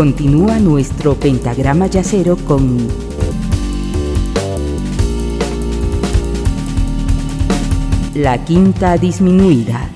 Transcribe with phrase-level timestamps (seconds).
[0.00, 2.88] Continúa nuestro pentagrama yacero con
[8.14, 9.90] la quinta disminuida.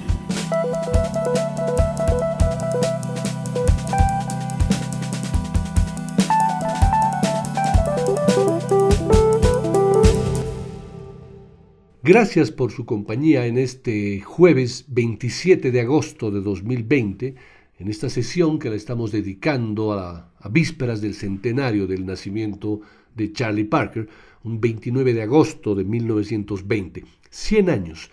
[12.02, 17.36] Gracias por su compañía en este jueves 27 de agosto de 2020,
[17.78, 22.80] en esta sesión que la estamos dedicando a, vísperas del centenario del nacimiento
[23.14, 24.08] de Charlie Parker,
[24.42, 28.10] un 29 de agosto de 1920, 100 años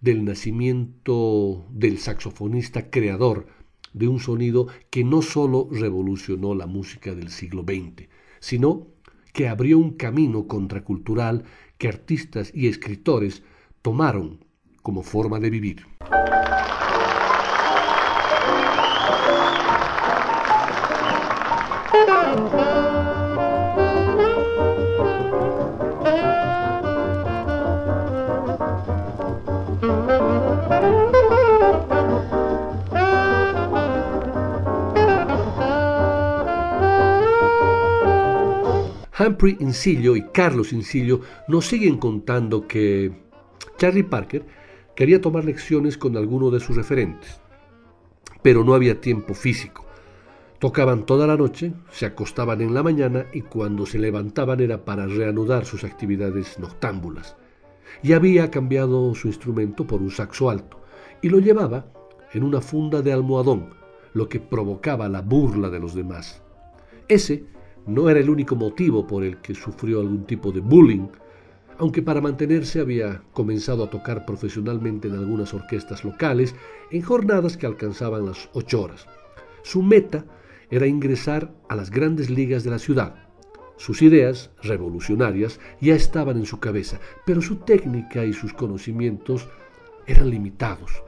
[0.00, 3.46] del nacimiento del saxofonista creador
[3.92, 8.08] de un sonido que no solo revolucionó la música del siglo XX,
[8.40, 8.88] sino
[9.32, 11.44] que abrió un camino contracultural
[11.78, 13.42] que artistas y escritores
[13.80, 14.44] tomaron
[14.82, 15.86] como forma de vivir.
[39.24, 43.12] Humphrey Incillo y Carlos Incillo nos siguen contando que
[43.76, 44.44] Charlie Parker
[44.96, 47.40] quería tomar lecciones con alguno de sus referentes,
[48.42, 49.81] pero no había tiempo físico.
[50.62, 55.08] Tocaban toda la noche, se acostaban en la mañana y cuando se levantaban era para
[55.08, 57.36] reanudar sus actividades noctámbulas.
[58.00, 60.80] Y había cambiado su instrumento por un saxo alto
[61.20, 61.86] y lo llevaba
[62.32, 63.70] en una funda de almohadón,
[64.14, 66.44] lo que provocaba la burla de los demás.
[67.08, 67.44] Ese
[67.84, 71.08] no era el único motivo por el que sufrió algún tipo de bullying,
[71.78, 76.54] aunque para mantenerse había comenzado a tocar profesionalmente en algunas orquestas locales
[76.92, 79.08] en jornadas que alcanzaban las ocho horas.
[79.64, 80.24] Su meta
[80.72, 83.14] era ingresar a las grandes ligas de la ciudad.
[83.76, 89.46] Sus ideas revolucionarias ya estaban en su cabeza, pero su técnica y sus conocimientos
[90.06, 91.04] eran limitados.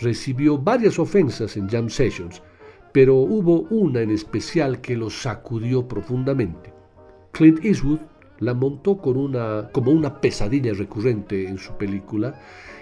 [0.00, 2.42] Recibió varias ofensas en jam sessions,
[2.92, 6.74] pero hubo una en especial que lo sacudió profundamente.
[7.30, 8.00] Clint Eastwood
[8.40, 12.34] la montó como una pesadilla recurrente en su película.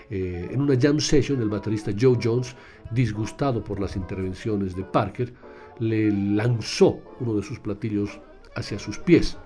[0.09, 2.57] Eh, en una jam session, el baterista Joe Jones,
[2.91, 5.35] disgustado por las intervenciones de Parker,
[5.81, 8.21] le lanzó uno de sus platillos
[8.55, 9.37] hacia sus pies.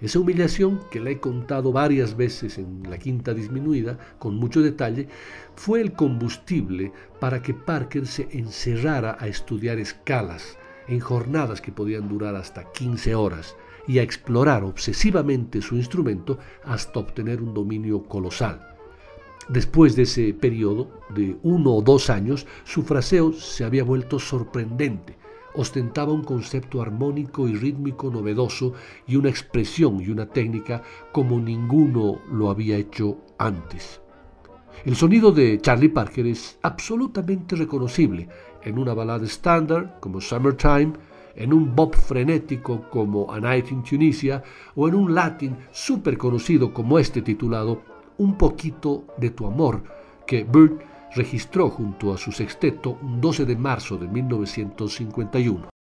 [0.00, 5.08] Esa humillación, que la he contado varias veces en la quinta disminuida, con mucho detalle,
[5.54, 12.08] fue el combustible para que Parker se encerrara a estudiar escalas en jornadas que podían
[12.08, 13.56] durar hasta 15 horas
[13.88, 18.75] y a explorar obsesivamente su instrumento hasta obtener un dominio colosal.
[19.48, 25.16] Después de ese periodo de uno o dos años, su fraseo se había vuelto sorprendente
[25.56, 28.74] ostentaba un concepto armónico y rítmico novedoso
[29.06, 34.00] y una expresión y una técnica como ninguno lo había hecho antes.
[34.84, 38.28] El sonido de Charlie Parker es absolutamente reconocible
[38.62, 40.92] en una balada estándar como Summertime,
[41.34, 44.42] en un bop frenético como A Night in Tunisia
[44.74, 47.82] o en un latín súper conocido como este titulado
[48.18, 49.82] Un poquito de tu amor,
[50.26, 50.78] que Bird
[51.14, 55.75] registró junto a su sexteto un 12 de marzo de 1951.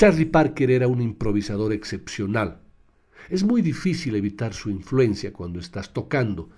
[0.00, 2.62] Charlie Parker era un improvisador excepcional.
[3.28, 6.48] Es muy difícil evitar su influencia cuando estás tocando,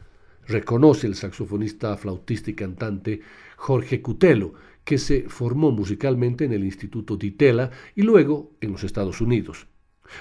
[0.47, 3.21] reconoce el saxofonista, flautista y cantante
[3.57, 4.55] Jorge Cutelo,
[4.85, 9.67] que se formó musicalmente en el Instituto Di Tella y luego en los Estados Unidos.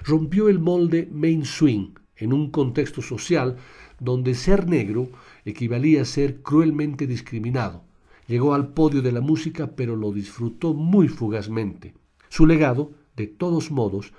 [0.03, 3.57] Rompió el molde main swing en un contexto social
[3.99, 5.11] donde ser negro
[5.45, 7.83] equivalía a ser cruelmente discriminado.
[8.25, 11.93] Llegó al podio de la música, pero lo disfrutó muy fugazmente.
[12.27, 14.13] Su legado de todos modos,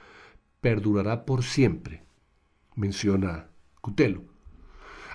[0.60, 2.02] perdurará por siempre,
[2.76, 3.48] menciona
[3.80, 4.24] Cutelo.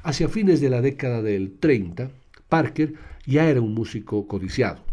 [0.04, 2.12] Hacia fines de la década del 30,
[2.50, 2.94] Parker
[3.26, 4.84] ya era un músico codiciado.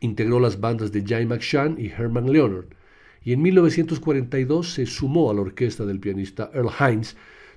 [0.00, 2.66] Integró las bandas de Jay McShann y Herman Leonard,
[3.22, 7.16] y en 1942 se sumó a la orquesta del pianista Earl Hines,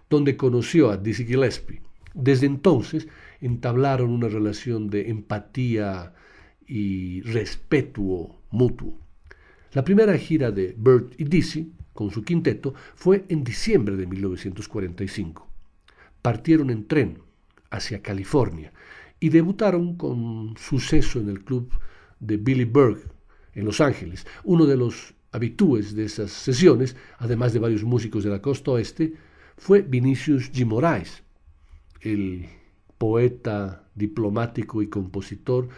[0.09, 1.81] donde conoció a Dizzy Gillespie.
[2.13, 3.07] Desde entonces
[3.41, 6.13] entablaron una relación de empatía
[6.65, 8.97] y respeto mutuo.
[9.77, 15.47] La primera gira de Bert y Dizzy con su quinteto fue en diciembre de 1945.
[16.19, 17.19] Partieron en tren
[17.69, 18.73] hacia California
[19.19, 21.69] y debutaron con suceso en el club
[22.19, 23.03] de Billy Berg
[23.53, 24.25] en Los Ángeles.
[24.45, 29.13] Uno de los habitúes de esas sesiones, además de varios músicos de la costa oeste,
[29.57, 30.65] fue Vinicius G.
[30.65, 31.21] Moraes,
[32.01, 32.47] el
[32.97, 35.69] poeta, diplomático y compositor,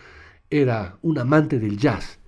[0.50, 2.19] era un amante del jazz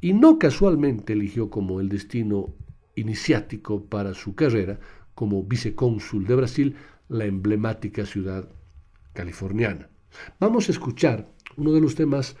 [0.00, 2.54] y no casualmente eligió como el destino
[2.94, 4.78] iniciático para su carrera
[5.14, 6.76] como vicecónsul de Brasil
[7.08, 8.48] la emblemática ciudad
[9.12, 9.88] californiana.
[10.38, 12.36] Vamos a escuchar uno de los temas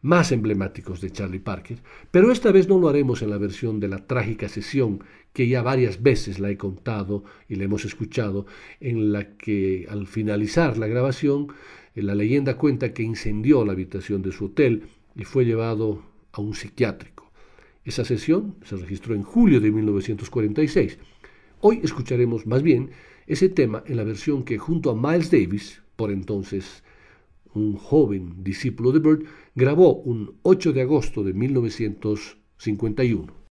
[0.00, 1.78] más emblemáticos de Charlie Parker,
[2.10, 5.02] pero esta vez no lo haremos en la versión de la trágica sesión
[5.32, 8.46] que ya varias veces la he contado y la hemos escuchado,
[8.80, 11.48] en la que al finalizar la grabación,
[11.94, 14.84] la leyenda cuenta que incendió la habitación de su hotel
[15.16, 16.02] y fue llevado
[16.38, 17.30] a un psiquiátrico.
[17.84, 20.98] Esa sesión se registró en julio de 1946.
[21.60, 22.90] Hoy escucharemos más bien
[23.26, 26.84] ese tema en la versión que junto a Miles Davis, por entonces
[27.54, 33.47] un joven discípulo de Bird, grabó un 8 de agosto de 1951.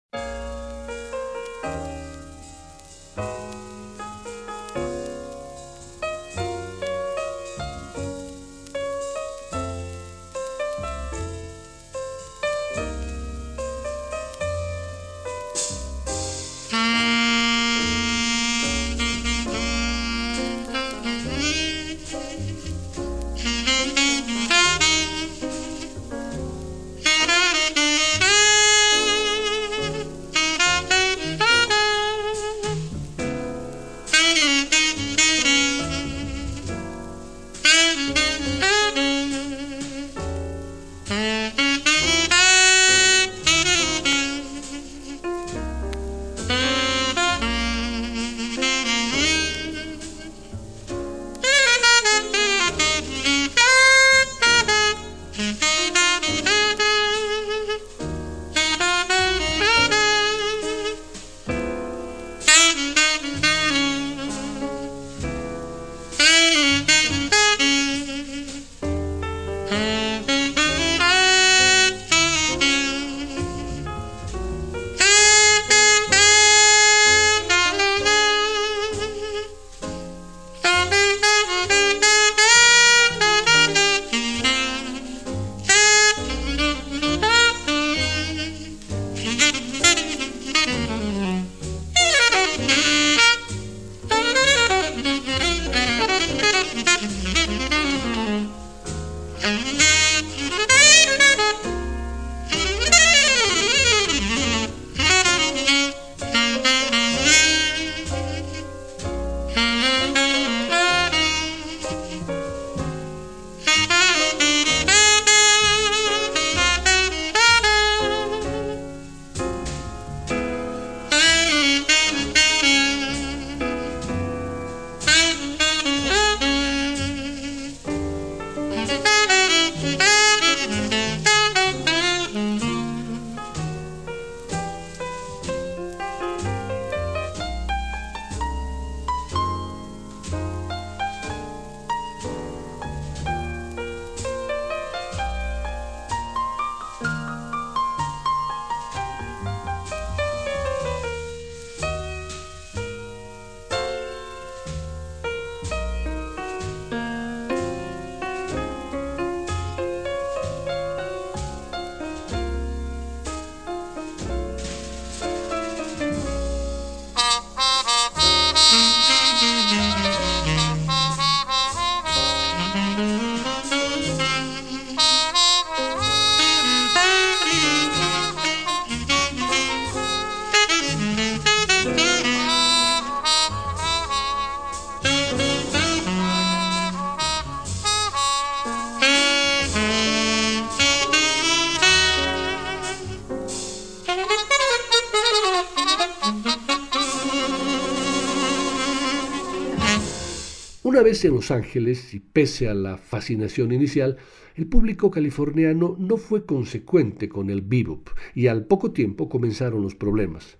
[201.12, 204.16] En Los Ángeles, y pese a la fascinación inicial,
[204.54, 209.94] el público californiano no fue consecuente con el bebop y al poco tiempo comenzaron los
[209.94, 210.56] problemas.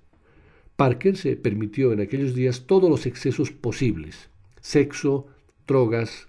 [0.77, 4.29] Parker se permitió en aquellos días todos los excesos posibles,
[4.61, 5.27] sexo,
[5.67, 6.29] drogas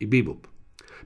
[0.00, 0.46] y bebop,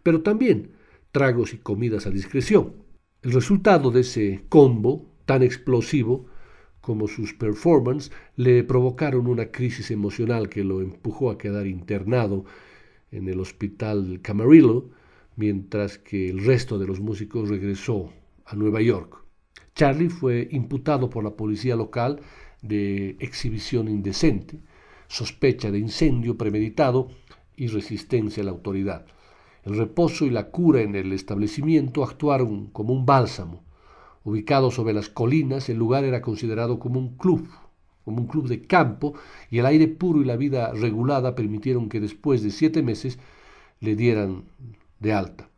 [0.03, 0.71] pero también
[1.13, 2.77] tragos y comidas a discreción.
[3.21, 6.27] El resultado de ese combo tan explosivo
[6.85, 12.45] como sus performances le provocaron una crisis emocional que lo empujó a quedar internado
[13.11, 14.91] en el hospital Camarillo,
[15.37, 18.13] mientras que el resto de los músicos regresó
[18.45, 19.25] a Nueva York.
[19.75, 22.21] Charlie fue imputado por la policía local
[22.61, 24.61] de exhibición indecente,
[25.09, 27.09] sospecha de incendio premeditado
[27.57, 29.07] y resistencia a la autoridad.
[29.65, 33.65] El reposo y la cura en el establecimiento actuaron como un bálsamo.
[34.25, 37.47] Ubicado sobre las colinas, el lugar era considerado como un club,
[38.05, 39.15] como un club de campo,
[39.51, 43.19] y el aire puro y la vida regulada permitieron que después de siete meses
[43.81, 44.45] le dieran
[44.99, 45.51] de alta.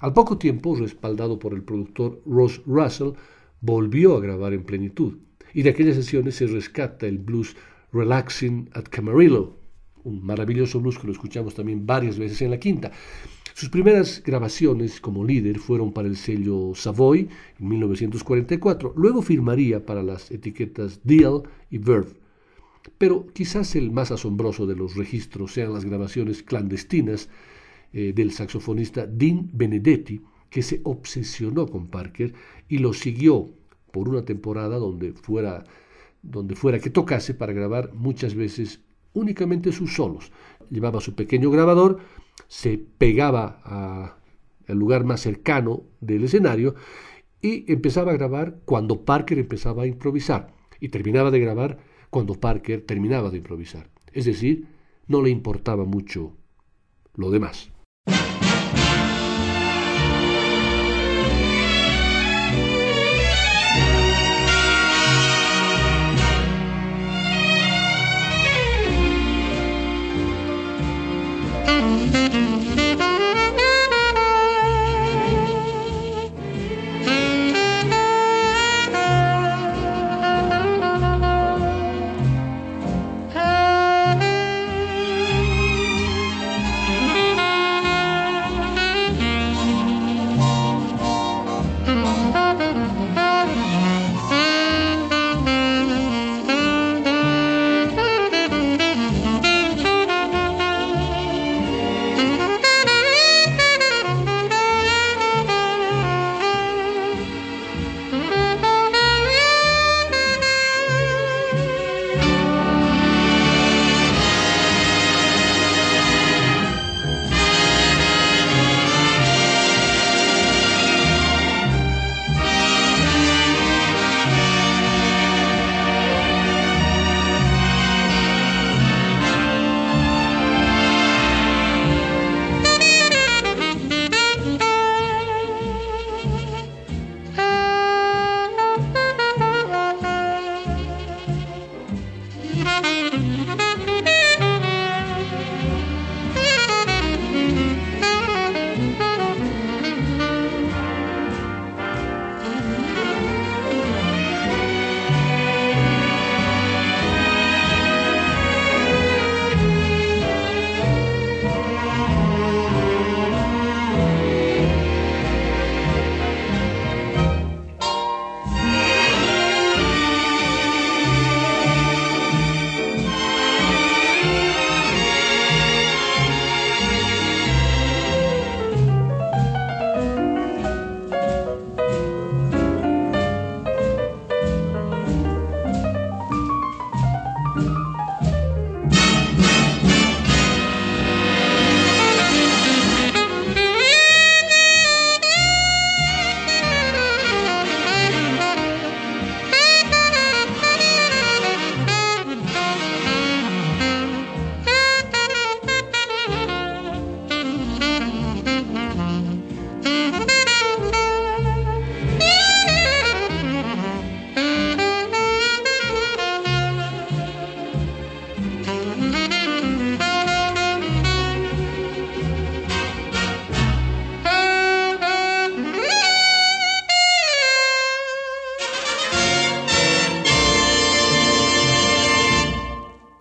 [0.00, 3.14] Al poco tiempo, respaldado por el productor Ross Russell,
[3.60, 5.18] volvió a grabar en plenitud,
[5.52, 7.56] y de aquellas sesiones se rescata el blues
[7.92, 9.56] Relaxing at Camarillo,
[10.04, 12.90] un maravilloso blues que lo escuchamos también varias veces en la quinta.
[13.54, 17.28] Sus primeras grabaciones como líder fueron para el sello Savoy
[17.60, 22.14] en 1944, luego firmaría para las etiquetas Deal y Verve.
[22.98, 27.28] Pero quizás el más asombroso de los registros sean las grabaciones clandestinas
[27.92, 32.32] eh, del saxofonista Dean Benedetti, que se obsesionó con Parker
[32.68, 33.50] y lo siguió
[33.90, 35.64] por una temporada donde fuera,
[36.22, 38.80] donde fuera que tocase para grabar muchas veces
[39.12, 40.32] únicamente sus solos.
[40.70, 41.98] Llevaba su pequeño grabador,
[42.48, 44.18] se pegaba
[44.68, 46.74] al lugar más cercano del escenario
[47.40, 51.78] y empezaba a grabar cuando Parker empezaba a improvisar y terminaba de grabar
[52.10, 53.90] cuando Parker terminaba de improvisar.
[54.12, 54.66] Es decir,
[55.06, 56.36] no le importaba mucho
[57.14, 57.70] lo demás.
[71.64, 72.81] Mm-hmm.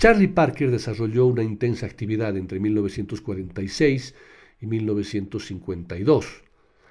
[0.01, 4.15] Charlie Parker desarrolló una intensa actividad entre 1946
[4.59, 6.25] y 1952,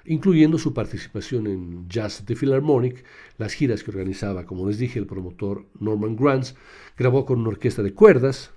[0.05, 3.03] incluyendo su participación en Jazz the Philharmonic,
[3.37, 6.55] las giras que organizaba, como les dije, el promotor Norman Granz,
[6.97, 8.51] grabó con una orquesta de cuerdas,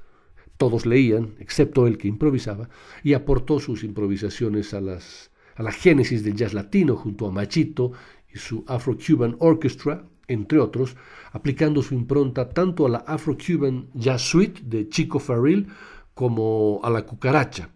[0.57, 2.69] todos leían, excepto él que improvisaba,
[3.03, 7.91] y aportó sus improvisaciones a, las, a la génesis del jazz latino junto a Machito
[8.33, 10.97] y su Afro-Cuban Orchestra, entre otros,
[11.33, 15.67] aplicando su impronta tanto a la Afro-Cuban Jazz Suite de Chico Farrell
[16.15, 17.71] como a la Cucaracha,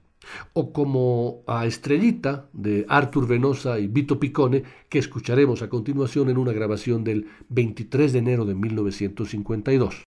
[0.53, 6.39] o como a Estrellita de Arthur Venosa y Vito Picone, que escucharemos a continuación en
[6.39, 10.08] una grabación del 23 de enero de 1952.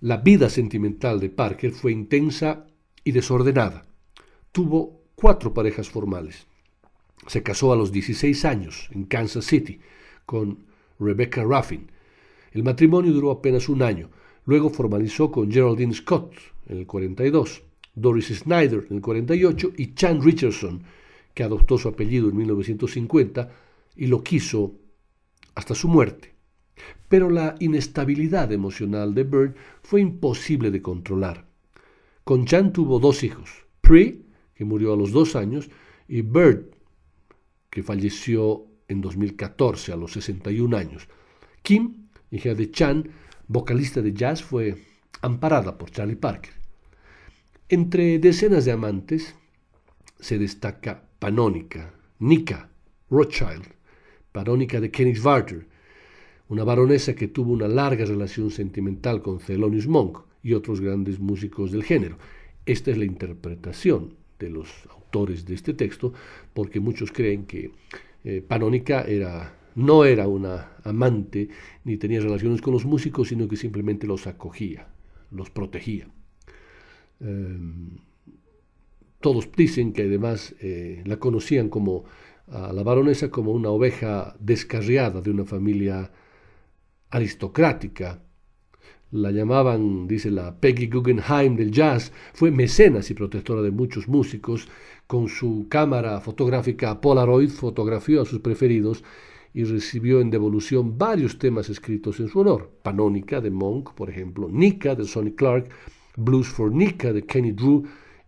[0.00, 2.66] La vida sentimental de Parker fue intensa
[3.04, 3.86] y desordenada.
[4.50, 6.48] Tuvo cuatro parejas formales.
[7.28, 9.78] Se casó a los 16 años en Kansas City
[10.26, 10.66] con
[10.98, 11.88] Rebecca Ruffin.
[12.50, 14.10] El matrimonio duró apenas un año.
[14.44, 16.34] Luego formalizó con Geraldine Scott
[16.66, 17.62] en el 42,
[17.94, 20.82] Doris Snyder en el 48 y Chan Richardson,
[21.32, 23.52] que adoptó su apellido en 1950
[23.94, 24.74] y lo quiso
[25.54, 26.37] hasta su muerte.
[27.08, 31.46] Pero la inestabilidad emocional de Bird fue imposible de controlar.
[32.24, 34.20] Con Chan tuvo dos hijos, Pre,
[34.54, 35.70] que murió a los dos años,
[36.08, 36.66] y Bird,
[37.70, 41.08] que falleció en 2014 a los 61 años.
[41.62, 43.10] Kim, hija de Chan,
[43.46, 44.76] vocalista de jazz, fue
[45.22, 46.52] amparada por Charlie Parker.
[47.68, 49.34] Entre decenas de amantes
[50.18, 52.70] se destaca Panónica, Nika
[53.10, 53.66] Rothschild,
[54.32, 55.66] Panónica de Königswarter,
[56.48, 61.72] una baronesa que tuvo una larga relación sentimental con Thelonious Monk y otros grandes músicos
[61.72, 62.18] del género.
[62.64, 66.12] Esta es la interpretación de los autores de este texto,
[66.54, 67.72] porque muchos creen que
[68.24, 71.48] eh, Panónica era, no era una amante
[71.84, 74.88] ni tenía relaciones con los músicos, sino que simplemente los acogía,
[75.30, 76.08] los protegía.
[77.20, 77.98] Em,
[79.20, 82.04] todos dicen que además eh, la conocían como
[82.46, 86.10] a la baronesa como una oveja descarriada de una familia
[87.10, 88.22] aristocrática,
[89.10, 94.68] la llamaban, dice la Peggy Guggenheim del jazz, fue mecenas y protectora de muchos músicos,
[95.06, 99.02] con su cámara fotográfica Polaroid fotografió a sus preferidos
[99.54, 102.70] y recibió en devolución varios temas escritos en su honor.
[102.82, 105.70] Panónica de Monk, por ejemplo, Nika de Sonny Clark,
[106.16, 107.84] Blues for Nika de Kenny Drew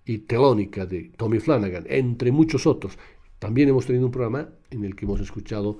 [0.06, 2.98] y Telónica de Tommy Flanagan, entre muchos otros.
[3.38, 5.78] También hemos tenido un programa en el que hemos escuchado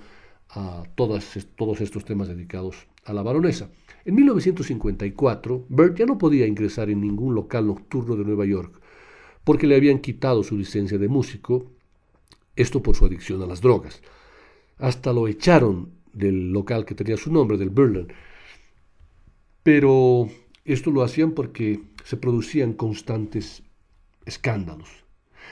[0.50, 1.36] a todos
[1.80, 3.70] estos temas dedicados a la baronesa.
[4.04, 8.80] En 1954, Bert ya no podía ingresar en ningún local nocturno de Nueva York
[9.44, 11.72] porque le habían quitado su licencia de músico,
[12.56, 14.02] esto por su adicción a las drogas.
[14.78, 18.08] Hasta lo echaron del local que tenía su nombre, del Berlin.
[19.62, 20.28] Pero
[20.64, 23.62] esto lo hacían porque se producían constantes
[24.24, 24.88] escándalos.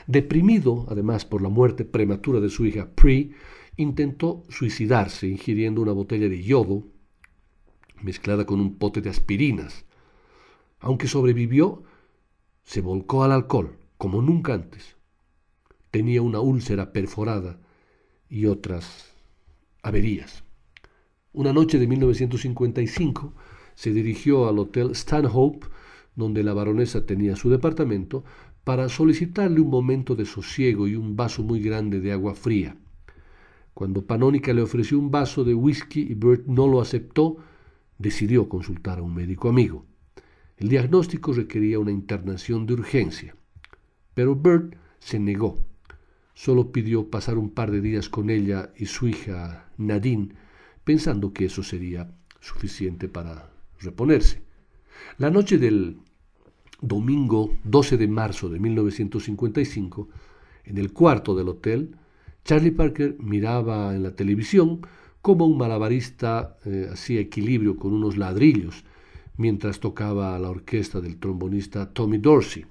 [0.07, 3.33] Deprimido, además, por la muerte prematura de su hija Pri,
[3.77, 6.85] intentó suicidarse ingiriendo una botella de yodo
[8.03, 9.85] mezclada con un pote de aspirinas.
[10.81, 11.83] Aunque sobrevivió,
[12.65, 14.97] se volcó al alcohol, como nunca antes.
[15.91, 17.59] Tenía una úlcera perforada
[18.29, 19.15] y otras
[19.83, 20.45] averías.
[21.33, 23.33] Una noche de 1955
[23.75, 25.67] se dirigió al Hotel Stanhope,
[26.17, 28.25] donde la baronesa tenía su departamento,
[28.65, 32.77] para solicitarle un momento de sosiego y un vaso muy grande de agua fría.
[33.73, 37.39] Cuando Panónica le ofreció un vaso de whisky y Bert no lo aceptó,
[37.99, 39.85] decidió consultar a un médico amigo.
[40.57, 43.37] El diagnóstico requería una internación de urgencia,
[44.15, 45.59] pero Bert se negó.
[46.35, 50.31] Solo pidió pasar un par de días con ella y su hija Nadine,
[50.85, 54.43] pensando que eso sería suficiente para reponerse.
[55.19, 55.99] La noche del
[56.81, 60.09] domingo 12 de marzo de 1955,
[60.65, 61.97] en el cuarto del hotel,
[62.45, 64.81] Charlie Parker miraba en la televisión
[65.29, 68.83] como un malabarista eh, hacía equilibrio con unos ladrillos
[69.37, 72.64] mientras tocaba la orquesta del trombonista Tommy Dorsey.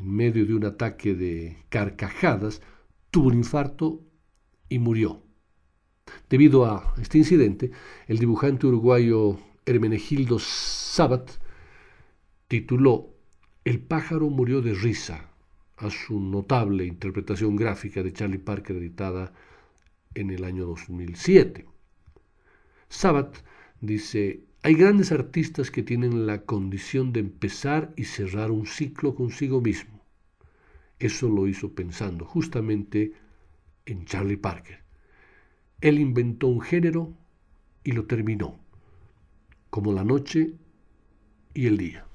[0.00, 2.60] En medio de un ataque de carcajadas,
[3.12, 4.02] tuvo un infarto
[4.68, 5.22] y murió.
[6.28, 7.70] Debido a este incidente,
[8.08, 11.30] el dibujante uruguayo Hermenegildo Sabat
[12.48, 13.14] tituló
[13.64, 15.30] El pájaro murió de risa
[15.76, 19.32] a su notable interpretación gráfica de Charlie Parker editada
[20.14, 21.66] en el año 2007.
[22.88, 23.36] Sabat
[23.80, 29.60] dice, hay grandes artistas que tienen la condición de empezar y cerrar un ciclo consigo
[29.60, 30.02] mismo.
[30.98, 33.12] Eso lo hizo pensando justamente
[33.84, 34.82] en Charlie Parker.
[35.80, 37.12] Él inventó un género
[37.82, 38.58] y lo terminó,
[39.68, 40.54] como la noche
[41.52, 42.06] y el día.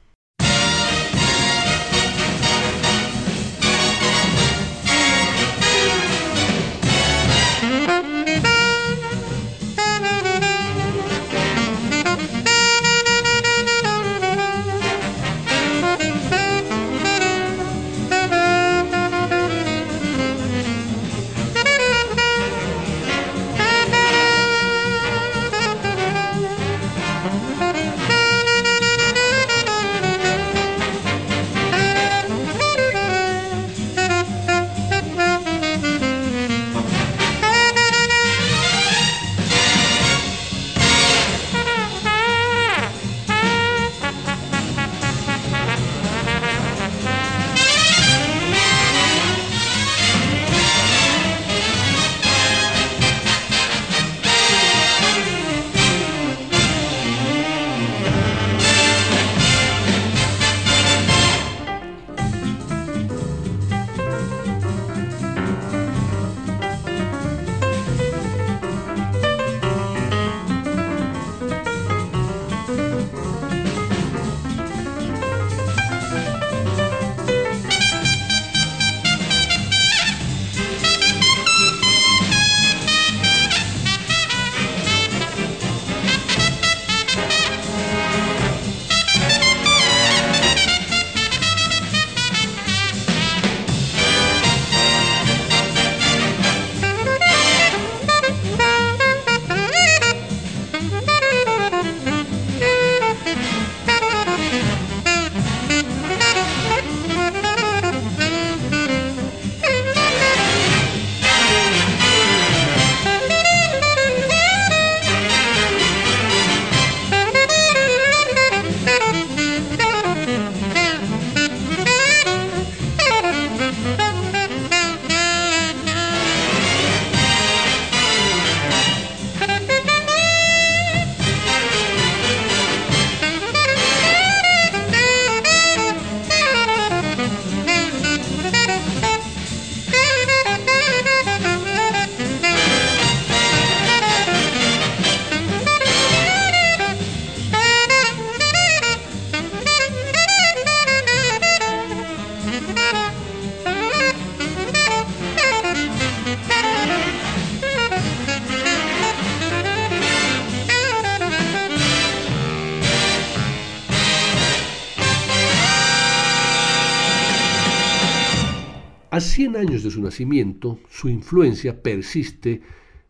[169.89, 172.61] 100 años de su nacimiento, su influencia persiste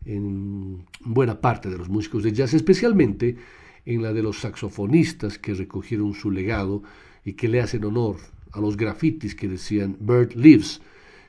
[0.04, 3.36] en buena parte de los músicos de jazz, especialmente
[3.84, 6.82] en la de los saxofonistas que recogieron su legado
[7.24, 8.16] y que le hacen honor
[8.52, 10.80] a los grafitis que decían Bird Lives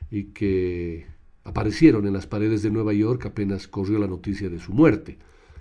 [0.10, 1.06] y que
[1.44, 5.18] aparecieron en las paredes de Nueva York apenas corrió la noticia de su muerte.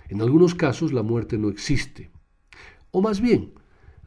[0.09, 2.11] En algunos casos la muerte no existe.
[2.91, 3.53] O más bien,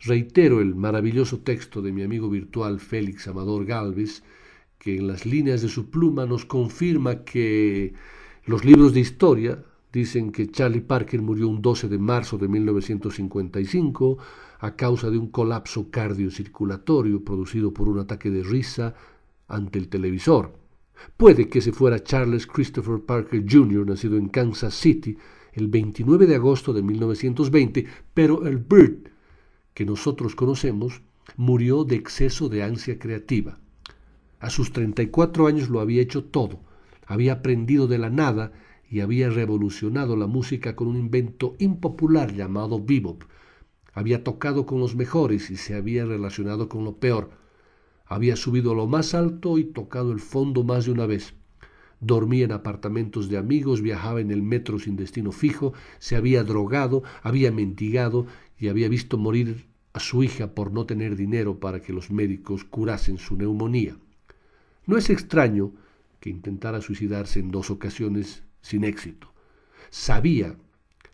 [0.01, 4.23] reitero el maravilloso texto de mi amigo virtual Félix Amador Galvez,
[4.85, 7.95] que en las líneas de su pluma nos confirma que
[8.45, 14.19] los libros de historia dicen que Charlie Parker murió un 12 de marzo de 1955
[14.59, 18.95] a causa de un colapso cardiocirculatorio producido por un ataque de risa
[19.49, 20.53] ante el televisor.
[21.17, 25.17] Puede que se fuera Charles Christopher Parker Jr., nacido en Kansas City
[25.55, 29.09] el 29 de agosto de 1920, pero el Bird
[29.73, 31.01] que nosotros conocemos
[31.39, 33.64] murió de exceso de ansia creativa.
[34.45, 36.61] A sus 34 años lo había hecho todo,
[37.07, 38.53] había aprendido de la nada
[38.91, 43.23] y había revolucionado la música con un invento impopular llamado bebop.
[43.95, 47.31] Había tocado con los mejores y se había relacionado con lo peor.
[48.05, 51.33] Había subido lo más alto y tocado el fondo más de una vez.
[52.01, 57.03] Dormía en apartamentos de amigos, viajaba en el metro sin destino fijo, se había drogado,
[57.23, 58.27] había mentigado
[58.59, 62.65] y había visto morir a su hija por no tener dinero para que los médicos
[62.65, 63.97] curasen su neumonía.
[64.87, 65.73] No es extraño
[66.21, 69.33] que intentara suicidarse en dos ocasiones sin éxito.
[69.91, 70.57] Sabía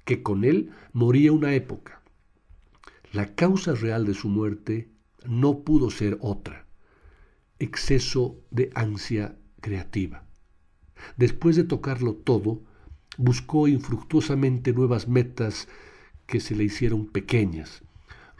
[0.04, 2.02] que con él moría una época.
[3.12, 4.88] La causa real de su muerte
[5.26, 6.66] no pudo ser otra,
[7.58, 10.24] exceso de ansia creativa.
[11.16, 12.62] Después de tocarlo todo,
[13.18, 15.68] buscó infructuosamente nuevas metas
[16.26, 17.82] que se le hicieron pequeñas,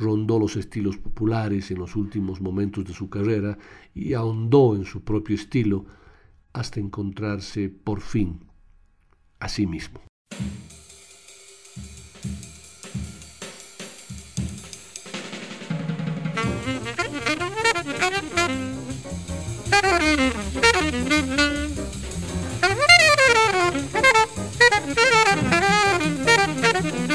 [0.00, 3.58] rondó los estilos populares en los últimos momentos de su carrera
[3.94, 5.84] y ahondó en su propio estilo
[6.52, 8.40] hasta encontrarse por fin
[9.38, 10.00] a sí mismo.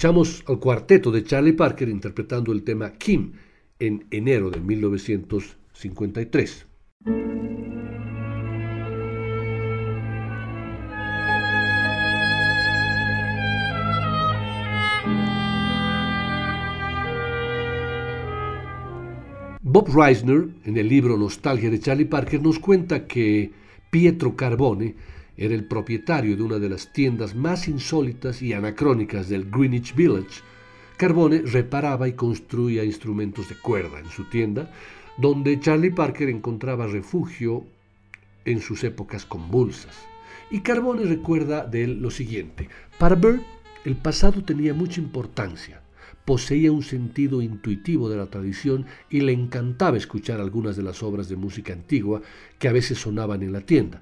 [0.00, 3.32] Escuchamos al cuarteto de Charlie Parker interpretando el tema Kim
[3.78, 6.66] en enero de 1953.
[19.60, 23.50] Bob Reisner, en el libro Nostalgia de Charlie Parker, nos cuenta que
[23.90, 24.94] Pietro Carbone
[25.40, 30.42] era el propietario de una de las tiendas más insólitas y anacrónicas del Greenwich Village.
[30.98, 34.70] Carbone reparaba y construía instrumentos de cuerda en su tienda,
[35.16, 37.64] donde Charlie Parker encontraba refugio
[38.44, 39.96] en sus épocas convulsas.
[40.50, 42.68] Y Carbone recuerda de él lo siguiente.
[42.98, 43.40] Para Bird,
[43.86, 45.80] el pasado tenía mucha importancia
[46.26, 51.28] poseía un sentido intuitivo de la tradición y le encantaba escuchar algunas de las obras
[51.28, 52.22] de música antigua
[52.58, 54.00] que a veces sonaban en la tienda.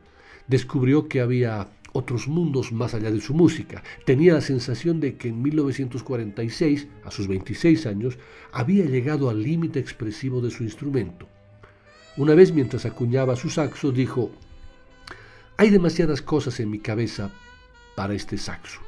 [0.48, 3.82] Descubrió que había otros mundos más allá de su música.
[4.04, 8.18] Tenía la sensación de que en 1946, a sus 26 años,
[8.52, 11.28] había llegado al límite expresivo de su instrumento.
[12.16, 14.30] Una vez mientras acuñaba su saxo, dijo,
[15.56, 17.30] hay demasiadas cosas en mi cabeza
[17.94, 18.80] para este saxo.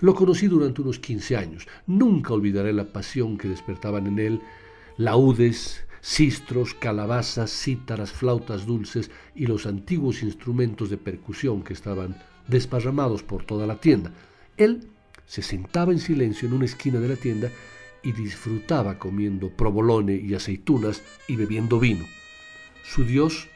[0.00, 1.66] Lo conocí durante unos 15 años.
[1.86, 4.40] Nunca olvidaré la pasión que despertaban en él
[4.96, 12.16] laudes, sistros, calabazas, cítaras, flautas dulces y los antiguos instrumentos de percusión que estaban
[12.48, 14.12] desparramados por toda la tienda.
[14.56, 14.88] Él
[15.26, 17.50] se sentaba en silencio en una esquina de la tienda
[18.02, 22.06] y disfrutaba comiendo provolone y aceitunas y bebiendo vino.
[22.82, 23.48] Su dios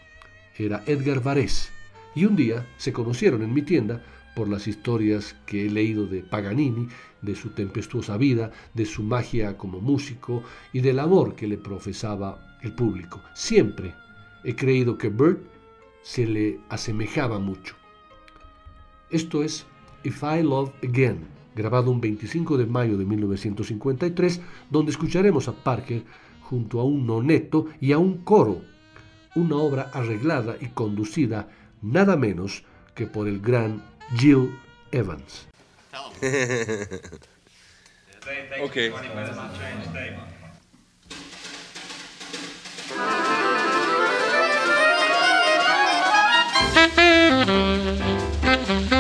[0.57, 1.71] era Edgar Varese,
[2.15, 4.05] y un día se conocieron en mi tienda
[4.37, 6.89] por las historias que he leído de Paganini,
[7.25, 12.59] de su tempestuosa vida, de su magia como músico y del amor que le profesaba
[12.63, 13.21] el público.
[13.35, 13.95] Siempre
[14.45, 15.39] he creído que Bird
[16.03, 17.75] se le asemejaba mucho.
[19.11, 19.67] Esto es
[20.03, 26.05] If I Love Again, grabado un 25 de mayo de 1953, donde escucharemos a Parker
[26.43, 28.63] junto a un noneto y a un coro,
[29.35, 31.49] una obra arreglada y conducida
[31.81, 32.65] nada menos
[32.95, 33.83] que por el gran
[34.17, 34.51] Jill
[34.93, 35.49] Evans.
[35.95, 36.21] Tell them.
[38.27, 38.91] they, they okay.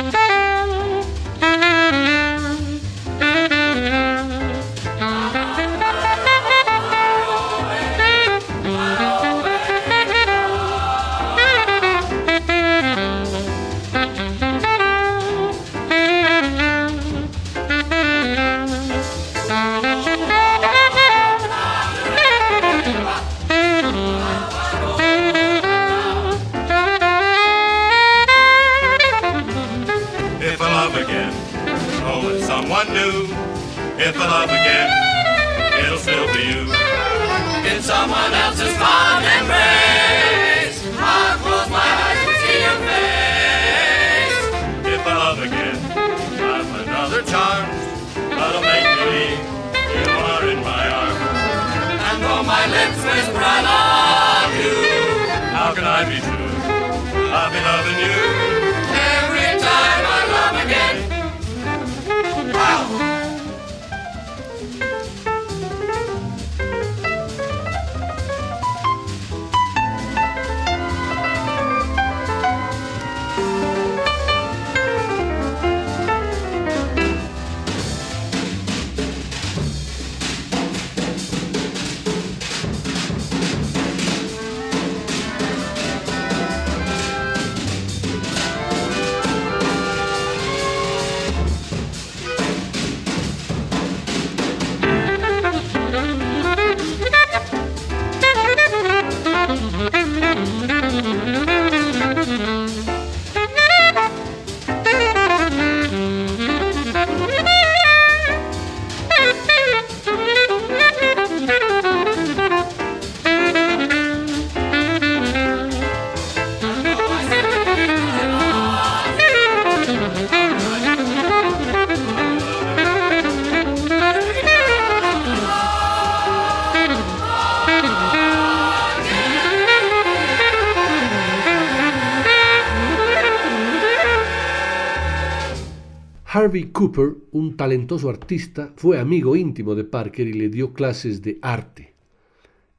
[136.75, 141.95] Cooper, un talentoso artista, fue amigo íntimo de Parker y le dio clases de arte.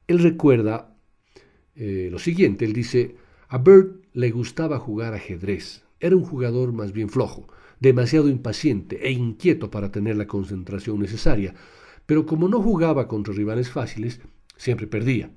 [0.06, 0.94] Él recuerda
[1.74, 3.16] eh, lo siguiente, él dice,
[3.48, 7.48] a Bird le gustaba jugar ajedrez, era un jugador más bien flojo,
[7.80, 11.54] demasiado impaciente e inquieto para tener la concentración necesaria,
[12.04, 14.20] pero como no jugaba contra rivales fáciles,
[14.58, 15.30] siempre perdía.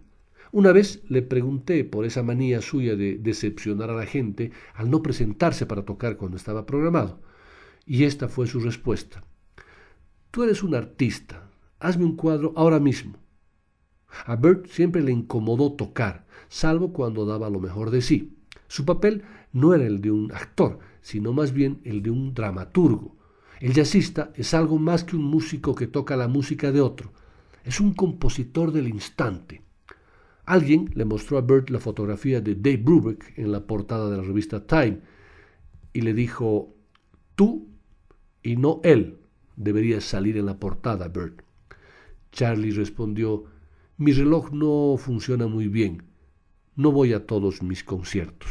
[0.52, 5.02] Una vez le pregunté por esa manía suya de decepcionar a la gente al no
[5.02, 7.22] presentarse para tocar cuando estaba programado,
[7.90, 9.24] y esta fue su respuesta.
[10.30, 13.16] Tú eres un artista, hazme un cuadro ahora mismo.
[14.28, 18.38] A Bert siempre le incomodó tocar, salvo cuando daba lo mejor de sí.
[18.68, 19.24] Su papel
[19.54, 23.18] no era el de un actor, sino más bien el de un dramaturgo.
[23.60, 27.12] El jazzista es algo más que un músico que toca la música de otro,
[27.64, 29.64] es un compositor del instante.
[30.46, 34.24] Alguien le mostró a Bert la fotografía de Dave Brubeck en la portada de la
[34.24, 35.00] revista Time
[35.92, 36.76] y le dijo,
[37.36, 37.69] tú
[38.44, 39.18] y no él
[39.56, 41.42] deberías salir en la portada, Bert.
[42.32, 43.46] Charlie respondió,
[43.98, 46.04] mi reloj no funciona muy bien,
[46.76, 48.50] no voy a todos mis conciertos.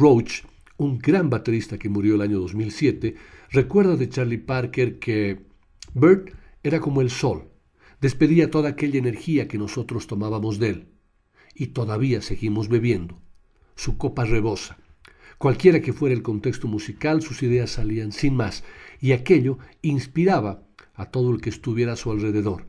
[0.00, 0.44] Roach,
[0.78, 3.16] un gran baterista que murió el año 2007,
[3.50, 5.42] recuerda de Charlie Parker que
[5.92, 6.30] Bert
[6.62, 7.50] era como el sol,
[8.00, 10.86] despedía toda aquella energía que nosotros tomábamos de él.
[11.54, 13.20] Y todavía seguimos bebiendo.
[13.76, 14.78] Su copa rebosa.
[15.36, 18.64] Cualquiera que fuera el contexto musical, sus ideas salían sin más,
[19.02, 20.62] y aquello inspiraba
[20.94, 22.64] a todo el que estuviera a su alrededor.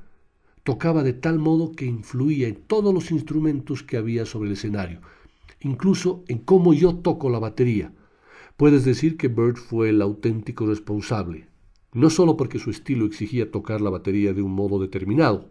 [0.63, 4.99] Tocaba de tal modo que influía en todos los instrumentos que había sobre el escenario,
[5.61, 7.93] incluso en cómo yo toco la batería.
[8.57, 11.47] Puedes decir que Bird fue el auténtico responsable,
[11.93, 15.49] no solo porque su estilo exigía tocar la batería de un modo determinado,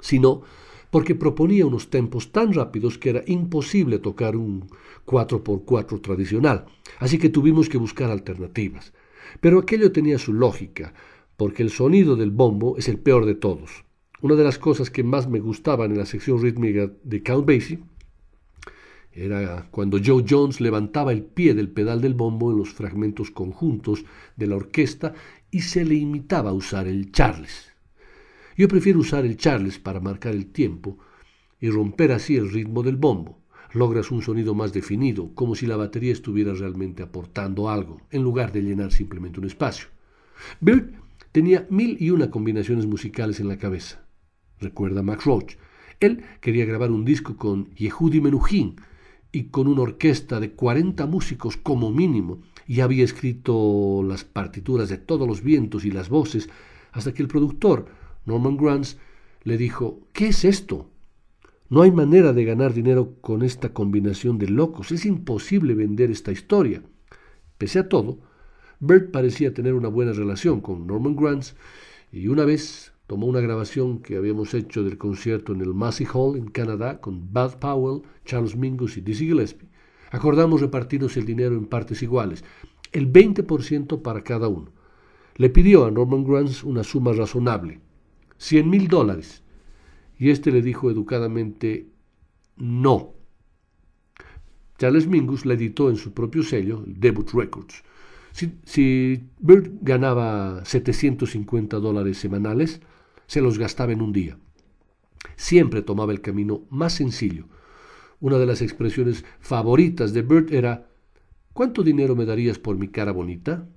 [0.00, 0.42] sino
[0.90, 4.68] porque proponía unos tempos tan rápidos que era imposible tocar un
[5.06, 6.66] 4x4 tradicional,
[6.98, 8.92] así que tuvimos que buscar alternativas.
[9.40, 10.92] Pero aquello tenía su lógica,
[11.36, 13.84] porque el sonido del bombo es el peor de todos.
[14.20, 17.78] Una de las cosas que más me gustaban en la sección rítmica de Count Basie
[19.12, 24.04] Era cuando Joe Jones levantaba el pie del pedal del bombo en los fragmentos conjuntos
[24.36, 25.14] de la orquesta
[25.50, 27.72] y se le imitaba a usar el Charles.
[28.56, 30.98] Yo prefiero usar el Charles para marcar el tiempo
[31.60, 33.40] y romper así el ritmo del bombo.
[33.72, 38.52] Logras un sonido más definido, como si la batería estuviera realmente aportando algo, en lugar
[38.52, 39.88] de llenar simplemente un espacio.
[40.60, 40.92] Bird
[41.32, 44.04] tenía mil y una combinaciones musicales en la cabeza.
[44.60, 45.54] Recuerda Max Roach.
[46.00, 48.76] Él quería grabar un disco con Yehudi Menuhin
[49.32, 54.98] y con una orquesta de 40 músicos como mínimo, y había escrito las partituras de
[54.98, 56.48] todos los vientos y las voces,
[56.92, 57.86] hasta que el productor,
[58.26, 58.96] Norman Granz,
[59.42, 60.88] le dijo, ¿qué es esto?
[61.68, 66.32] No hay manera de ganar dinero con esta combinación de locos, es imposible vender esta
[66.32, 66.82] historia.
[67.58, 68.18] Pese a todo,
[68.80, 71.54] Bert parecía tener una buena relación con Norman Granz
[72.10, 76.36] y una vez tomó una grabación que habíamos hecho del concierto en el Massey Hall
[76.36, 79.68] en Canadá con Bud Powell, Charles Mingus y Dizzy Gillespie.
[80.12, 82.44] Acordamos repartirnos el dinero en partes iguales,
[82.92, 84.70] el 20% para cada uno.
[85.34, 87.80] Le pidió a Norman Granz una suma razonable,
[88.38, 89.42] 100 mil dólares,
[90.16, 91.88] y éste le dijo educadamente
[92.58, 93.14] no.
[94.78, 97.82] Charles Mingus la editó en su propio sello, Debut Records.
[98.30, 102.80] Si, si Bird ganaba 750 dólares semanales,
[103.30, 104.36] se los gastaba en un día.
[105.36, 107.46] Siempre tomaba el camino más sencillo.
[108.18, 110.88] Una de las expresiones favoritas de Bird era
[111.52, 113.68] ¿Cuánto dinero me darías por mi cara bonita?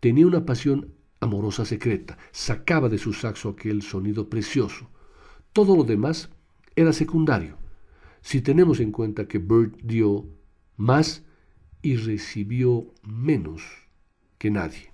[0.00, 4.90] Tenía una pasión amorosa secreta, sacaba de su saxo aquel sonido precioso.
[5.52, 6.30] Todo lo demás
[6.74, 7.58] era secundario,
[8.20, 10.26] si tenemos en cuenta que Bird dio
[10.76, 11.24] más
[11.82, 13.62] y recibió menos
[14.38, 14.90] que nadie.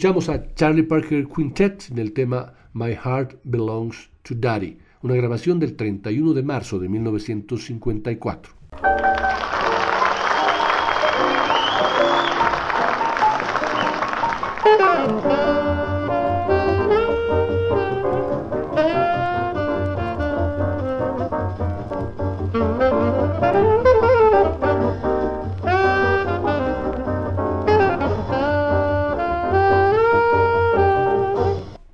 [0.00, 5.60] Escuchamos a Charlie Parker Quintet en el tema My Heart Belongs to Daddy, una grabación
[5.60, 8.59] del 31 de marzo de 1954.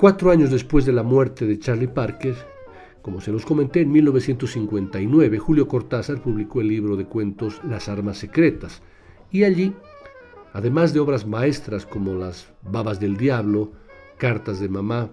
[0.07, 2.37] Cuatro años después de la muerte de Charlie Parker,
[3.03, 8.17] como se los comenté, en 1959 Julio Cortázar publicó el libro de cuentos Las Armas
[8.17, 8.83] Secretas,
[9.33, 9.75] y allí,
[10.53, 13.73] además de obras maestras como Las Babas del Diablo,
[14.17, 15.11] Cartas de Mamá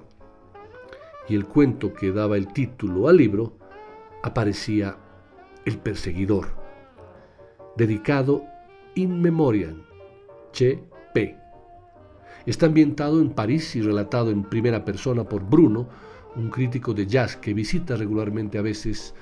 [1.28, 3.58] y el cuento que daba el título al libro,
[4.22, 4.96] aparecía
[5.66, 6.50] El Perseguidor,
[7.76, 8.44] dedicado
[8.94, 9.86] in memoriam,
[10.52, 10.84] Che
[12.46, 15.88] Está ambientado en París y relatado en primera persona por Bruno,
[16.36, 19.14] un crítico de jazz que visita regularmente a veces,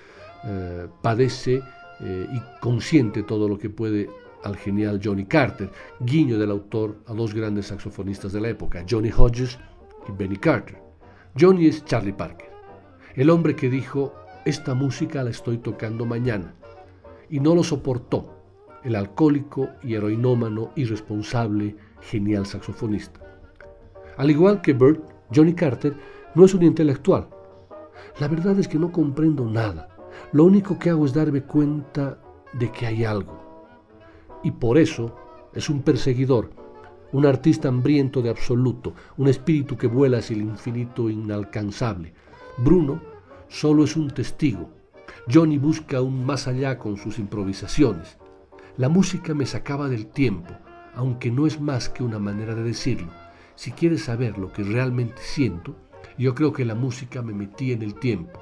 [0.44, 1.62] eh, padece
[2.00, 4.10] eh, y consiente todo lo que puede
[4.44, 5.70] al genial Johnny Carter,
[6.00, 9.60] guiño del autor a dos grandes saxofonistas de la época, Johnny Hodges
[10.10, 10.82] y Benny Carter.
[11.40, 12.50] Johnny es Charlie Parker,
[13.14, 14.16] el hombre que dijo,
[14.46, 16.56] esta música la estoy tocando mañana,
[17.30, 18.42] y no lo soportó,
[18.84, 23.20] el alcohólico y heroinómano irresponsable genial saxofonista.
[24.18, 25.02] Al igual que Bert,
[25.34, 25.96] Johnny Carter
[26.36, 27.30] no es un intelectual.
[28.20, 29.88] La verdad es que no comprendo nada.
[30.34, 32.22] Lo único que hago es darme cuenta
[32.54, 33.40] de que hay algo.
[34.44, 35.16] Y por eso
[35.54, 36.52] es un perseguidor,
[37.12, 42.14] un artista hambriento de absoluto, un espíritu que vuela hacia el infinito inalcanzable.
[42.58, 43.02] Bruno
[43.48, 44.70] solo es un testigo.
[45.32, 48.18] Johnny busca aún más allá con sus improvisaciones.
[48.78, 50.54] La música me sacaba del tiempo,
[50.96, 53.12] aunque no es más que una manera de decirlo.
[53.56, 55.76] Si quieres saber lo que realmente siento,
[56.18, 58.40] yo creo que la música me metía en el tiempo.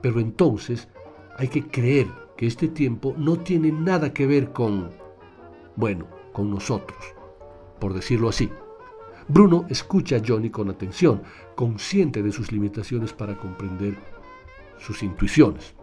[0.00, 0.88] Pero entonces
[1.36, 4.90] hay que creer que este tiempo no tiene nada que ver con,
[5.76, 6.98] bueno, con nosotros,
[7.78, 8.50] por decirlo así.
[9.28, 11.22] Bruno escucha a Johnny con atención,
[11.54, 13.96] consciente de sus limitaciones para comprender
[14.78, 15.74] sus intuiciones.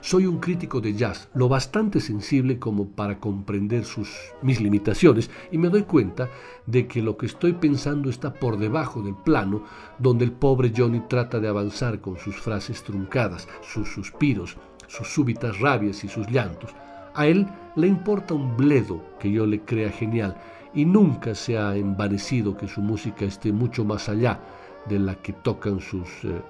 [0.00, 4.08] Soy un crítico de jazz, lo bastante sensible como para comprender sus,
[4.42, 6.28] mis limitaciones y me doy cuenta
[6.66, 9.64] de que lo que estoy pensando está por debajo del plano
[9.98, 15.58] donde el pobre Johnny trata de avanzar con sus frases truncadas, sus suspiros, sus súbitas
[15.58, 16.70] rabias y sus llantos.
[17.14, 20.36] A él le importa un bledo que yo le crea genial
[20.74, 24.40] y nunca se ha envanecido que su música esté mucho más allá
[24.88, 26.40] de la que tocan sus eh,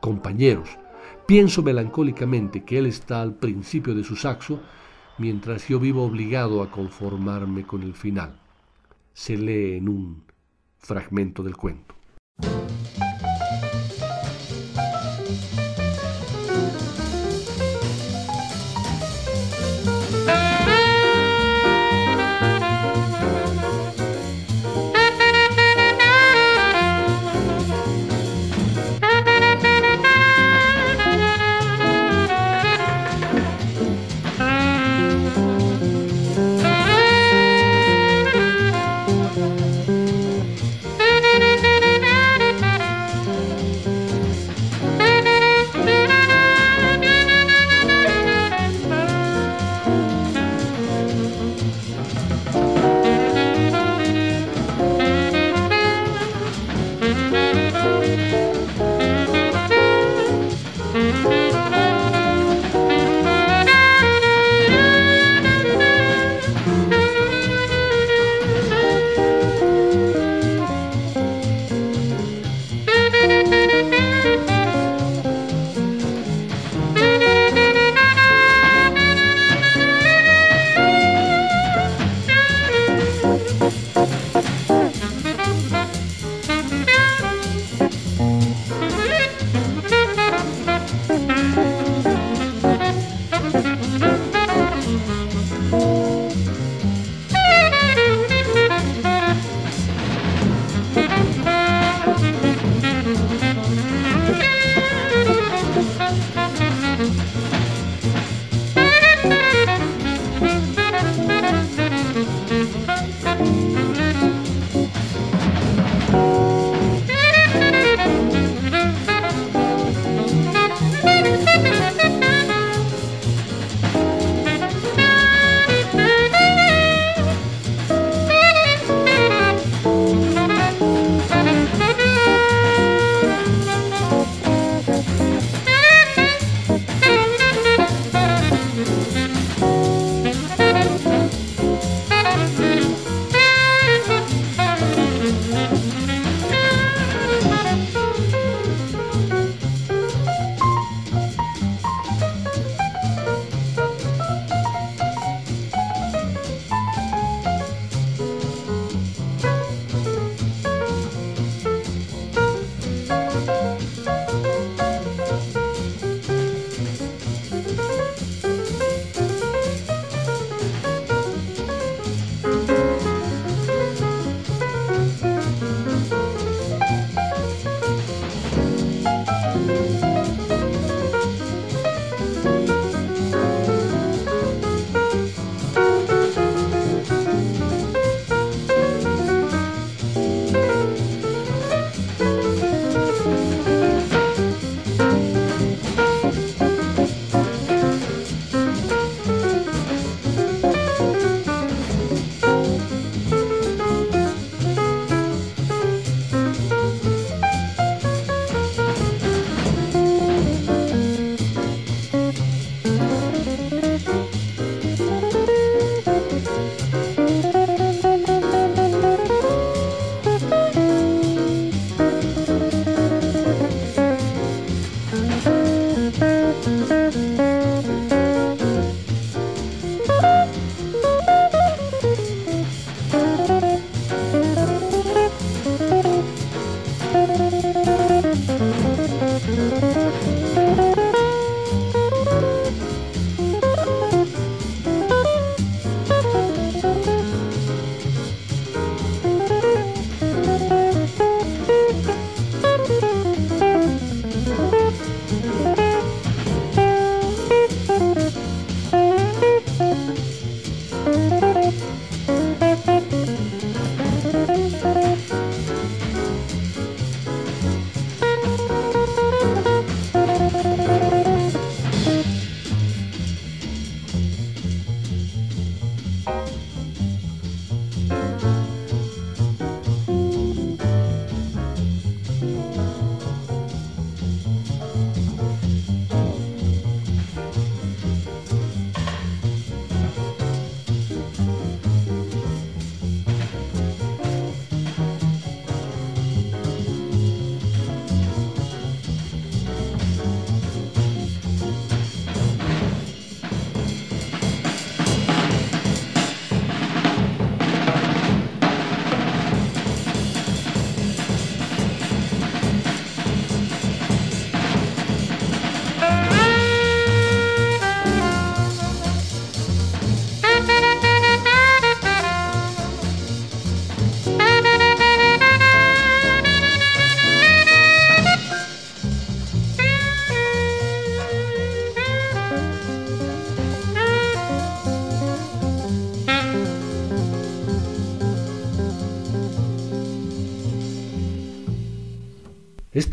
[0.00, 0.78] compañeros
[1.26, 4.60] Pienso melancólicamente que él está al principio de su saxo,
[5.18, 8.38] mientras yo vivo obligado a conformarme con el final.
[9.12, 10.22] Se lee en un
[10.78, 11.96] fragmento del cuento.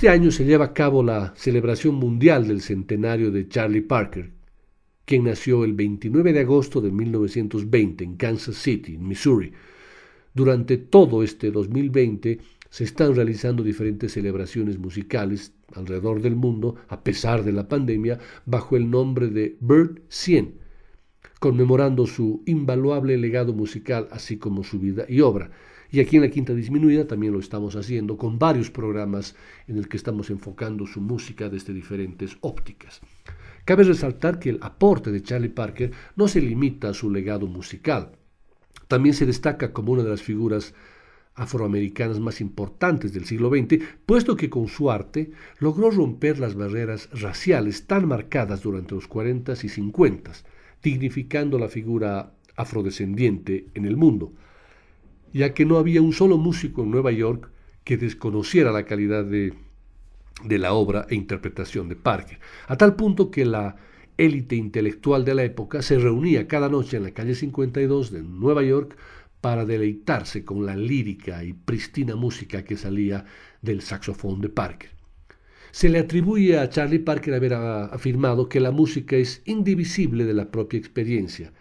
[0.04, 4.32] Este año se lleva a cabo la celebración mundial del centenario de Charlie Parker,
[5.06, 9.54] quien nació el 29 de agosto de 1920 en Kansas City, Missouri.
[10.34, 12.38] Durante todo este 2020
[12.70, 18.76] se están realizando diferentes celebraciones musicales alrededor del mundo, a pesar de la pandemia, bajo
[18.76, 20.56] el nombre de Bird 100,
[21.40, 25.50] conmemorando su invaluable legado musical, así como su vida y obra.
[25.94, 29.36] Y aquí en la Quinta Disminuida también lo estamos haciendo con varios programas
[29.68, 33.00] en el que estamos enfocando su música desde diferentes ópticas.
[33.64, 38.14] Cabe resaltar que el aporte de Charlie Parker no se limita a su legado musical.
[38.88, 40.74] También se destaca como una de las figuras
[41.36, 45.30] afroamericanas más importantes del siglo XX, puesto que con su arte
[45.60, 50.32] logró romper las barreras raciales tan marcadas durante los 40 y 50,
[50.82, 54.34] dignificando la figura afrodescendiente en el mundo,
[55.34, 57.50] ya que no había un solo músico en Nueva York
[57.84, 59.54] que desconociera la calidad de,
[60.44, 63.76] de la obra e interpretación de Parker, a tal punto que la
[64.18, 68.64] élite intelectual de la época se reunía cada noche en la calle 52 de Nueva
[68.64, 68.96] York
[69.42, 73.26] para deleitarse con la lírica y pristina música que salía
[73.62, 74.92] del saxofón de Parker.
[75.72, 80.52] Se le atribuye a Charlie Parker haber afirmado que la música es indivisible de la
[80.52, 81.52] propia experiencia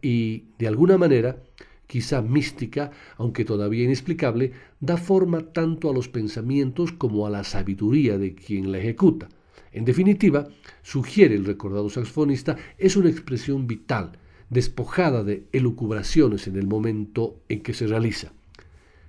[0.00, 1.42] y, de alguna manera,
[1.88, 8.18] quizá mística, aunque todavía inexplicable, da forma tanto a los pensamientos como a la sabiduría
[8.18, 9.28] de quien la ejecuta.
[9.72, 10.46] En definitiva,
[10.82, 14.18] sugiere el recordado saxofonista, es una expresión vital,
[14.50, 18.32] despojada de elucubraciones en el momento en que se realiza.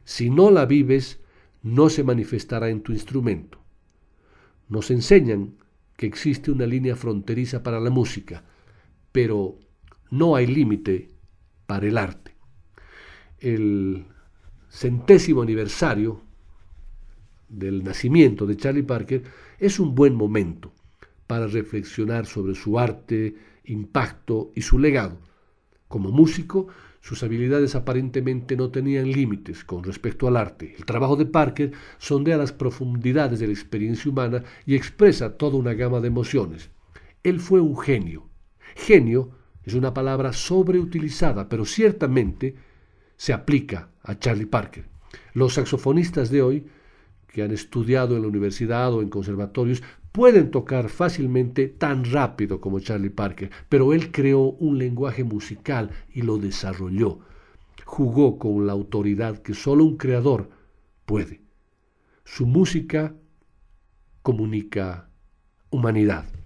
[0.05, 1.19] Si no la vives,
[1.61, 3.59] no se manifestará en tu instrumento.
[4.69, 5.55] Nos enseñan
[5.97, 8.43] que existe una línea fronteriza para la música,
[9.11, 9.59] pero
[10.11, 11.09] no hay límite
[11.65, 12.38] para el arte.
[13.39, 14.05] El
[14.69, 16.21] centésimo aniversario
[17.47, 19.23] del nacimiento de Charlie Parker
[19.57, 20.73] es un buen momento
[21.25, 23.35] para reflexionar sobre su arte,
[23.65, 25.19] impacto y su legado.
[25.87, 26.67] Como músico,
[27.01, 30.75] sus habilidades aparentemente no tenían límites con respecto al arte.
[30.77, 35.73] El trabajo de Parker sondea las profundidades de la experiencia humana y expresa toda una
[35.73, 36.69] gama de emociones.
[37.23, 38.27] Él fue un genio.
[38.75, 39.31] Genio
[39.63, 42.55] es una palabra sobreutilizada, pero ciertamente
[43.19, 44.85] se aplica a Charlie Parker.
[45.33, 46.65] Los saxofonistas de hoy,
[47.27, 52.79] que han estudiado en la universidad o en conservatorios, pueden tocar fácilmente tan rápido como
[52.79, 57.19] Charlie Parker, pero él creó un lenguaje musical y lo desarrolló.
[57.83, 60.49] Jugó con la autoridad que solo un creador
[61.05, 61.41] puede.
[62.23, 63.13] Su música
[64.21, 65.09] comunica
[65.71, 66.38] humanidad.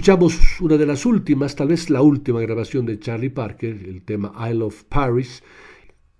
[0.00, 4.32] Escuchamos una de las últimas, tal vez la última grabación de Charlie Parker, el tema
[4.50, 5.42] Isle of Paris,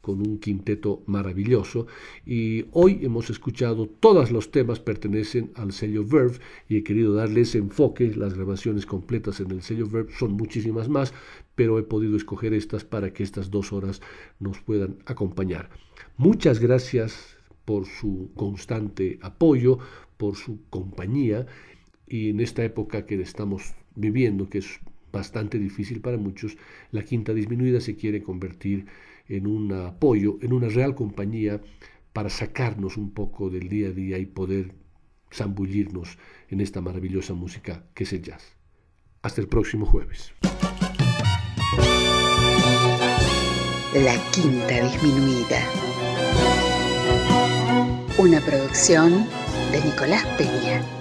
[0.03, 1.87] con un quinteto maravilloso
[2.27, 6.37] y hoy hemos escuchado todos los temas pertenecen al sello Verve
[6.69, 10.91] y he querido darle ese enfoque, las grabaciones completas en el sello Verve son muchísimas
[10.91, 11.15] más,
[11.55, 14.03] pero he podido escoger estas para que estas dos horas
[14.41, 15.71] nos puedan acompañar.
[16.19, 19.79] Muchas gracias por su constante apoyo,
[20.19, 21.47] por su compañía
[22.11, 24.81] y en esta época que estamos viviendo, que es
[25.13, 26.59] bastante difícil para muchos,
[26.91, 28.87] la quinta disminuida se quiere convertir
[29.29, 31.61] en un apoyo, en una real compañía
[32.13, 34.75] para sacarnos un poco del día a día y poder
[35.33, 38.57] zambullirnos en esta maravillosa música que es el jazz.
[39.23, 40.33] Hasta el próximo jueves.
[43.95, 45.61] La Quinta Disminuida.
[48.19, 49.25] Una producción
[49.71, 51.00] de Nicolás Peña.